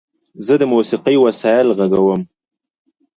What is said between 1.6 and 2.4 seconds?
غږوم.